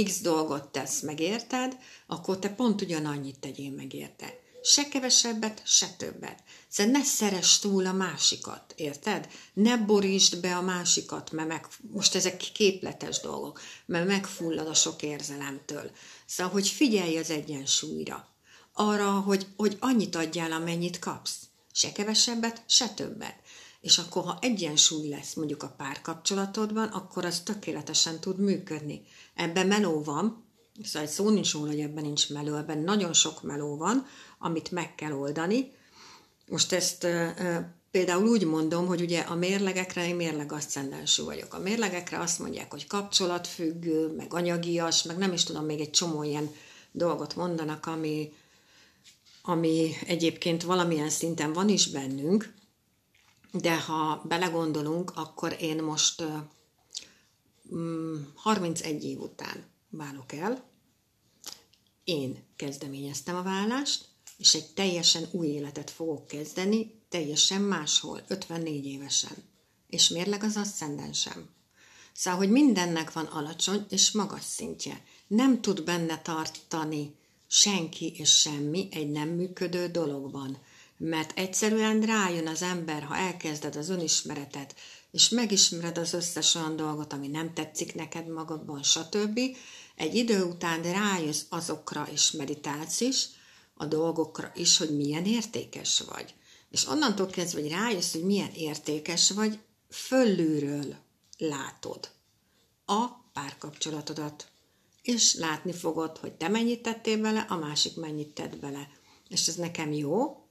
x 0.03 0.21
dolgot 0.21 0.67
tesz 0.67 1.01
meg, 1.01 1.19
érted? 1.19 1.77
Akkor 2.07 2.39
te 2.39 2.49
pont 2.49 2.81
ugyanannyit 2.81 3.39
tegyél 3.39 3.71
meg, 3.71 3.93
érte. 3.93 4.39
Se 4.67 4.87
kevesebbet, 4.87 5.61
se 5.65 5.87
többet. 5.97 6.43
Szóval 6.67 6.91
ne 6.91 7.03
szeres 7.03 7.59
túl 7.59 7.85
a 7.85 7.93
másikat, 7.93 8.73
érted? 8.75 9.27
Ne 9.53 9.77
borítsd 9.77 10.39
be 10.39 10.55
a 10.55 10.61
másikat, 10.61 11.31
mert 11.31 11.47
meg, 11.47 11.67
most 11.91 12.15
ezek 12.15 12.37
képletes 12.37 13.19
dolgok, 13.19 13.61
mert 13.85 14.07
megfullad 14.07 14.67
a 14.67 14.73
sok 14.73 15.01
érzelemtől. 15.01 15.91
Szóval, 16.25 16.53
hogy 16.53 16.67
figyelj 16.67 17.17
az 17.17 17.29
egyensúlyra 17.29 18.35
arra, 18.73 19.11
hogy, 19.11 19.47
hogy 19.55 19.77
annyit 19.79 20.15
adjál, 20.15 20.51
amennyit 20.51 20.99
kapsz. 20.99 21.39
Se 21.71 21.91
kevesebbet, 21.91 22.63
se 22.67 22.89
többet. 22.89 23.35
És 23.81 23.97
akkor, 23.97 24.23
ha 24.23 24.37
egyensúly 24.41 25.07
lesz 25.07 25.33
mondjuk 25.33 25.63
a 25.63 25.73
párkapcsolatodban, 25.77 26.87
akkor 26.87 27.25
az 27.25 27.39
tökéletesen 27.39 28.19
tud 28.19 28.39
működni. 28.39 29.01
Ebben 29.35 29.67
meló 29.67 30.03
van, 30.03 30.44
szóval 30.83 31.07
szó 31.07 31.29
nincs 31.29 31.53
róla, 31.53 31.67
hogy 31.67 31.79
ebben 31.79 32.03
nincs 32.03 32.29
meló, 32.29 32.55
ebben 32.55 32.77
nagyon 32.77 33.13
sok 33.13 33.43
meló 33.43 33.77
van, 33.77 34.05
amit 34.39 34.71
meg 34.71 34.95
kell 34.95 35.11
oldani. 35.11 35.71
Most 36.47 36.73
ezt 36.73 37.07
például 37.91 38.27
úgy 38.27 38.45
mondom, 38.45 38.87
hogy 38.87 39.01
ugye 39.01 39.19
a 39.19 39.35
mérlegekre 39.35 40.07
én 40.07 40.15
mérleg 40.15 40.51
aszcendensű 40.51 41.23
vagyok. 41.23 41.53
A 41.53 41.59
mérlegekre 41.59 42.19
azt 42.19 42.39
mondják, 42.39 42.71
hogy 42.71 42.87
kapcsolatfüggő, 42.87 44.15
meg 44.15 44.33
anyagias, 44.33 45.03
meg 45.03 45.17
nem 45.17 45.33
is 45.33 45.43
tudom, 45.43 45.65
még 45.65 45.79
egy 45.79 45.89
csomó 45.89 46.23
ilyen 46.23 46.49
dolgot 46.91 47.35
mondanak, 47.35 47.85
ami, 47.85 48.33
ami 49.41 49.91
egyébként 50.05 50.63
valamilyen 50.63 51.09
szinten 51.09 51.53
van 51.53 51.69
is 51.69 51.89
bennünk, 51.89 52.53
de 53.51 53.79
ha 53.79 54.21
belegondolunk, 54.27 55.11
akkor 55.15 55.55
én 55.59 55.83
most 55.83 56.23
31 58.35 58.93
mm, 58.93 59.07
év 59.07 59.19
után 59.19 59.74
válok 59.97 60.33
el, 60.33 60.73
én 62.03 62.43
kezdeményeztem 62.55 63.35
a 63.35 63.43
vállást, 63.43 64.05
és 64.37 64.53
egy 64.53 64.73
teljesen 64.73 65.27
új 65.31 65.47
életet 65.47 65.89
fogok 65.89 66.27
kezdeni, 66.27 67.01
teljesen 67.09 67.61
máshol, 67.61 68.21
54 68.27 68.85
évesen. 68.85 69.35
És 69.89 70.09
mérleg 70.09 70.43
az 70.43 70.57
asszendensem. 70.57 71.49
Szóval, 72.13 72.39
hogy 72.39 72.49
mindennek 72.49 73.13
van 73.13 73.25
alacsony 73.25 73.85
és 73.89 74.11
magas 74.11 74.43
szintje. 74.43 75.03
Nem 75.27 75.61
tud 75.61 75.83
benne 75.83 76.21
tartani 76.21 77.15
senki 77.47 78.13
és 78.17 78.39
semmi 78.39 78.87
egy 78.91 79.11
nem 79.11 79.29
működő 79.29 79.87
dologban. 79.87 80.57
Mert 80.97 81.37
egyszerűen 81.37 82.01
rájön 82.01 82.47
az 82.47 82.61
ember, 82.61 83.03
ha 83.03 83.15
elkezded 83.15 83.75
az 83.75 83.89
önismeretet, 83.89 84.75
és 85.15 85.29
megismered 85.29 85.97
az 85.97 86.13
összes 86.13 86.55
olyan 86.55 86.75
dolgot, 86.75 87.13
ami 87.13 87.27
nem 87.27 87.53
tetszik 87.53 87.95
neked 87.95 88.27
magadban, 88.27 88.83
stb. 88.83 89.39
Egy 89.95 90.15
idő 90.15 90.43
után 90.43 90.81
rájössz 90.81 91.43
azokra, 91.49 92.07
és 92.11 92.31
meditálsz 92.31 93.01
is, 93.01 93.25
a 93.73 93.85
dolgokra 93.85 94.51
is, 94.55 94.77
hogy 94.77 94.95
milyen 94.95 95.25
értékes 95.25 95.99
vagy. 95.99 96.33
És 96.69 96.87
onnantól 96.87 97.25
kezdve, 97.25 97.61
hogy 97.61 97.69
rájössz, 97.69 98.11
hogy 98.11 98.23
milyen 98.23 98.51
értékes 98.53 99.31
vagy, 99.31 99.59
föllülről 99.89 100.95
látod 101.37 102.09
a 102.85 103.07
párkapcsolatodat. 103.33 104.47
És 105.01 105.33
látni 105.33 105.73
fogod, 105.73 106.17
hogy 106.17 106.33
te 106.33 106.47
mennyit 106.47 106.81
tettél 106.81 107.21
bele, 107.21 107.45
a 107.49 107.55
másik 107.55 107.95
mennyit 107.95 108.33
tett 108.33 108.57
bele. 108.57 108.89
És 109.27 109.47
ez 109.47 109.55
nekem 109.55 109.91
jó, 109.91 110.47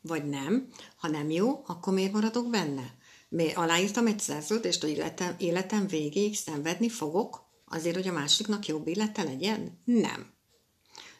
vagy 0.00 0.28
nem. 0.28 0.68
Ha 0.96 1.08
nem 1.08 1.30
jó, 1.30 1.62
akkor 1.66 1.92
miért 1.92 2.12
maradok 2.12 2.50
benne? 2.50 2.98
Aláírtam 3.54 4.06
egy 4.06 4.20
szerződést, 4.20 4.80
hogy 4.80 4.90
életem, 4.90 5.34
életem 5.38 5.86
végéig 5.86 6.36
szenvedni 6.36 6.88
fogok, 6.88 7.48
azért, 7.64 7.94
hogy 7.94 8.08
a 8.08 8.12
másiknak 8.12 8.66
jobb 8.66 8.88
élete 8.88 9.22
legyen? 9.22 9.78
Nem. 9.84 10.32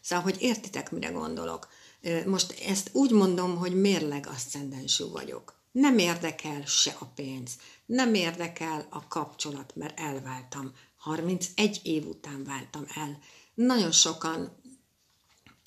Szóval, 0.01 0.25
hogy 0.25 0.37
értitek, 0.41 0.91
mire 0.91 1.09
gondolok. 1.09 1.69
Most 2.27 2.61
ezt 2.67 2.91
úgy 2.93 3.11
mondom, 3.11 3.57
hogy 3.57 3.81
mérleg 3.81 4.27
aszcendensú 4.27 5.11
vagyok. 5.11 5.59
Nem 5.73 5.99
érdekel 5.99 6.63
se 6.67 6.97
a 6.99 7.05
pénz, 7.05 7.51
nem 7.87 8.15
érdekel 8.15 8.87
a 8.91 9.09
kapcsolat, 9.09 9.73
mert 9.75 10.01
elváltam. 10.01 10.73
31 10.97 11.81
év 11.83 12.07
után 12.07 12.45
váltam 12.45 12.85
el. 12.95 13.19
Nagyon 13.55 13.93
sokan 13.93 14.61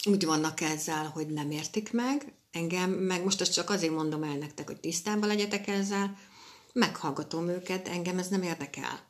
úgy 0.06 0.26
vannak 0.26 0.62
ezzel, 0.62 1.06
hogy 1.06 1.28
nem 1.28 1.52
értik 1.52 1.92
meg, 1.92 2.34
engem, 2.52 2.90
meg 2.92 3.24
most 3.24 3.42
ezt 3.42 3.54
csak 3.54 3.70
azért 3.70 3.94
mondom 3.94 4.24
el 4.24 4.38
nektek, 4.38 4.68
hogy 4.68 4.80
tisztában 4.80 5.28
legyetek 5.28 5.68
ezzel, 5.68 6.18
meghallgatom 6.74 7.48
őket, 7.48 7.88
engem 7.88 8.18
ez 8.18 8.28
nem 8.28 8.42
érdekel. 8.42 9.08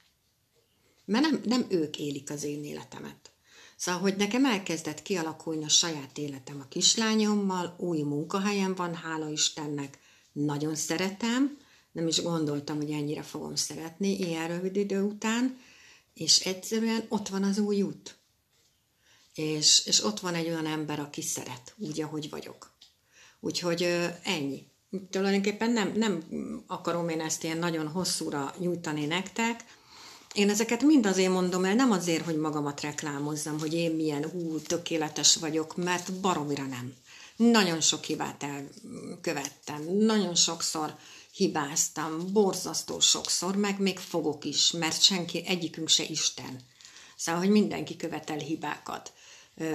Mert 1.06 1.24
nem, 1.24 1.42
nem 1.46 1.66
ők 1.70 2.00
élik 2.00 2.30
az 2.30 2.44
én 2.44 2.64
életemet. 2.64 3.32
Szóval, 3.76 4.02
hogy 4.02 4.16
nekem 4.16 4.46
elkezdett 4.46 5.02
kialakulni 5.02 5.64
a 5.64 5.70
saját 5.70 6.18
életem 6.18 6.60
a 6.60 6.68
kislányommal, 6.68 7.76
új 7.78 8.02
munkahelyem 8.02 8.76
van, 8.76 8.96
hála 8.96 9.30
Istennek, 9.30 10.00
nagyon 10.32 10.76
szeretem, 10.76 11.58
nem 11.92 12.08
is 12.08 12.22
gondoltam, 12.22 12.78
hogy 12.78 12.92
ennyire 12.92 13.22
fogom 13.22 13.56
szeretni 13.56 14.18
ilyen 14.20 14.48
rövid 14.48 14.76
idő 14.76 15.02
után, 15.02 15.58
és 16.14 16.40
egyszerűen 16.40 17.06
ott 17.10 17.28
van 17.28 17.44
az 17.44 17.58
új 17.58 17.82
út. 17.82 18.16
És, 19.36 19.86
és 19.86 20.04
ott 20.04 20.20
van 20.20 20.36
egy 20.36 20.48
olyan 20.48 20.66
ember, 20.66 21.00
aki 21.00 21.22
szeret, 21.22 21.74
úgy, 21.78 22.02
ahogy 22.02 22.30
vagyok. 22.30 22.72
Úgyhogy 23.40 23.84
ennyi. 24.24 24.68
Tulajdonképpen 25.10 25.72
nem, 25.72 25.92
nem 25.96 26.24
akarom 26.68 27.10
én 27.10 27.22
ezt 27.22 27.44
ilyen 27.44 27.58
nagyon 27.58 27.88
hosszúra 27.88 28.54
nyújtani 28.58 29.06
nektek, 29.06 29.64
én 30.34 30.50
ezeket 30.50 30.82
mind 30.82 31.06
azért 31.06 31.32
mondom 31.32 31.66
el, 31.66 31.74
nem 31.74 31.92
azért, 31.92 32.26
hogy 32.26 32.38
magamat 32.38 32.82
reklámozzam, 32.82 33.60
hogy 33.60 33.74
én 33.74 33.92
milyen 33.92 34.30
hú, 34.30 34.60
tökéletes 34.60 35.36
vagyok, 35.36 35.76
mert 35.76 36.14
baromira 36.14 36.66
nem. 36.66 36.94
Nagyon 37.36 37.82
sok 37.82 38.04
hibát 38.04 38.44
elkövettem, 38.44 39.84
nagyon 39.84 40.36
sokszor 40.36 40.96
hibáztam, 41.32 42.32
borzasztó 42.32 43.00
sokszor, 43.00 43.56
meg 43.56 43.80
még 43.80 44.00
fogok 44.00 44.46
is, 44.46 44.72
mert 44.72 45.02
senki, 45.02 45.44
egyikünk 45.46 45.88
se 45.90 46.04
Isten. 46.04 46.60
Szóval, 47.16 47.42
hogy 47.42 47.50
mindenki 47.50 47.96
követel 47.96 48.38
hibákat. 48.38 49.14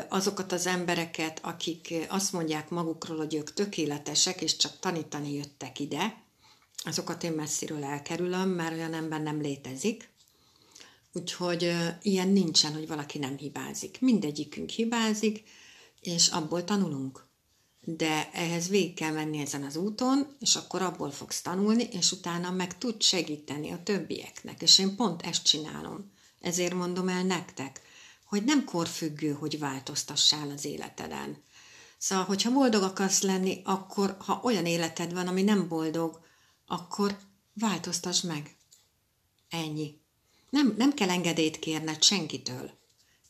Azokat 0.08 0.52
az 0.52 0.66
embereket, 0.66 1.40
akik 1.42 1.94
azt 2.08 2.32
mondják 2.32 2.70
magukról, 2.70 3.16
hogy 3.16 3.34
ők 3.34 3.52
tökéletesek, 3.52 4.40
és 4.40 4.56
csak 4.56 4.78
tanítani 4.78 5.34
jöttek 5.34 5.78
ide, 5.78 6.22
azokat 6.84 7.22
én 7.22 7.32
messziről 7.32 7.84
elkerülöm, 7.84 8.48
mert 8.48 8.72
olyan 8.72 8.94
ember 8.94 9.22
nem 9.22 9.40
létezik, 9.40 10.08
Úgyhogy 11.12 11.74
ilyen 12.02 12.28
nincsen, 12.28 12.72
hogy 12.72 12.86
valaki 12.86 13.18
nem 13.18 13.36
hibázik. 13.36 14.00
Mindegyikünk 14.00 14.70
hibázik, 14.70 15.42
és 16.00 16.28
abból 16.28 16.64
tanulunk. 16.64 17.26
De 17.80 18.30
ehhez 18.32 18.68
végig 18.68 18.94
kell 18.94 19.12
menni 19.12 19.38
ezen 19.38 19.62
az 19.62 19.76
úton, 19.76 20.36
és 20.40 20.56
akkor 20.56 20.82
abból 20.82 21.10
fogsz 21.10 21.42
tanulni, 21.42 21.82
és 21.82 22.12
utána 22.12 22.50
meg 22.50 22.78
tud 22.78 23.02
segíteni 23.02 23.70
a 23.70 23.82
többieknek. 23.82 24.62
És 24.62 24.78
én 24.78 24.96
pont 24.96 25.22
ezt 25.22 25.44
csinálom. 25.44 26.12
Ezért 26.40 26.74
mondom 26.74 27.08
el 27.08 27.22
nektek, 27.22 27.80
hogy 28.28 28.44
nem 28.44 28.64
korfüggő, 28.64 29.32
hogy 29.32 29.58
változtassál 29.58 30.50
az 30.50 30.64
életeden. 30.64 31.42
Szóval, 31.98 32.24
hogyha 32.24 32.52
boldog 32.52 32.82
akarsz 32.82 33.22
lenni, 33.22 33.60
akkor 33.64 34.16
ha 34.18 34.40
olyan 34.42 34.66
életed 34.66 35.12
van, 35.12 35.26
ami 35.26 35.42
nem 35.42 35.68
boldog, 35.68 36.20
akkor 36.66 37.18
változtass 37.54 38.20
meg. 38.20 38.56
Ennyi. 39.50 40.00
Nem, 40.50 40.74
nem 40.76 40.94
kell 40.94 41.10
engedélyt 41.10 41.58
kérned 41.58 42.02
senkitől. 42.02 42.70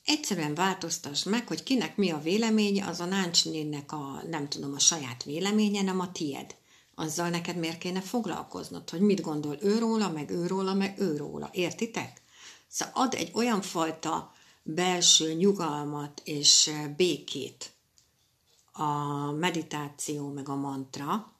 Egyszerűen 0.05 0.55
változtass 0.55 1.23
meg, 1.23 1.47
hogy 1.47 1.63
kinek 1.63 1.97
mi 1.97 2.11
a 2.11 2.19
véleménye, 2.19 2.87
az 2.87 3.01
a 3.01 3.05
náncsnének 3.05 3.93
a, 3.93 4.23
nem 4.29 4.49
tudom, 4.49 4.75
a 4.75 4.79
saját 4.79 5.25
véleménye, 5.25 5.83
nem 5.83 6.01
a 6.01 6.13
tied. 6.13 6.55
Azzal 6.95 7.29
neked 7.29 7.57
miért 7.57 7.79
kéne 7.79 8.01
foglalkoznod, 8.01 8.91
hogy 8.91 9.01
mit 9.01 9.21
gondol 9.21 9.57
ő 9.61 9.79
róla, 9.79 10.11
meg 10.11 10.31
ő 10.31 10.47
róla, 10.47 10.75
meg 10.75 11.01
ő 11.01 11.17
róla. 11.17 11.51
Értitek? 11.53 12.23
Szóval 12.69 12.95
ad 13.05 13.15
egy 13.15 13.31
olyan 13.35 13.63
fajta 13.63 14.33
belső 14.75 15.33
nyugalmat 15.33 16.21
és 16.25 16.71
békét 16.97 17.73
a 18.73 19.31
meditáció 19.31 20.29
meg 20.29 20.49
a 20.49 20.55
mantra, 20.55 21.33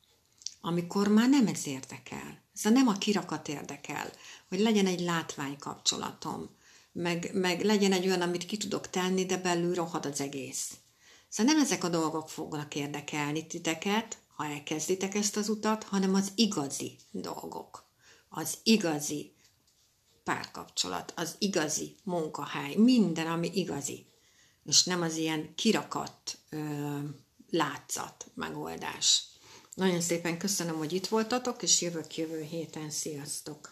amikor 0.61 1.09
már 1.09 1.29
nem 1.29 1.47
ez 1.47 1.67
érdekel. 1.67 2.43
Szóval 2.53 2.79
nem 2.79 2.89
a 2.89 2.99
kirakat 2.99 3.49
érdekel, 3.49 4.11
hogy 4.49 4.61
legyen 4.61 4.87
egy 4.87 5.01
látványkapcsolatom, 5.01 6.51
meg, 6.93 7.31
meg 7.35 7.63
legyen 7.65 7.93
egy 7.93 8.07
olyan, 8.07 8.21
amit 8.21 8.47
ki 8.47 8.57
tudok 8.57 8.91
tenni, 8.91 9.27
de 9.27 9.37
belül 9.37 9.75
rohad 9.75 10.07
az 10.07 10.21
egész. 10.21 10.77
Szóval 11.29 11.53
nem 11.53 11.63
ezek 11.63 11.85
a 11.85 11.89
dolgok 11.89 12.29
fognak 12.29 12.75
érdekelni 12.75 13.47
titeket, 13.47 14.19
ha 14.37 14.47
elkezditek 14.47 15.15
ezt 15.15 15.37
az 15.37 15.49
utat, 15.49 15.85
hanem 15.85 16.15
az 16.15 16.33
igazi 16.35 16.97
dolgok. 17.11 17.85
Az 18.29 18.59
igazi 18.63 19.33
párkapcsolat, 20.29 21.13
az 21.17 21.35
igazi 21.39 21.95
munkahely, 22.03 22.75
minden, 22.75 23.27
ami 23.27 23.51
igazi. 23.55 24.07
És 24.65 24.85
nem 24.85 25.03
az 25.03 25.17
ilyen 25.17 25.55
kirakat 25.55 26.39
ö, 26.51 26.59
látszat 27.51 28.27
megoldás. 28.35 29.23
Nagyon 29.75 30.01
szépen 30.01 30.39
köszönöm, 30.39 30.77
hogy 30.77 30.93
itt 30.93 31.07
voltatok, 31.07 31.63
és 31.63 31.81
jövök 31.81 32.17
jövő 32.17 32.43
héten. 32.43 32.91
Sziasztok! 32.91 33.69